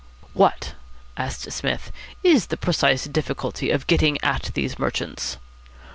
[0.33, 0.73] "What,"
[1.15, 1.91] asked Psmith,
[2.23, 5.37] "is the precise difficulty of getting at these merchants?"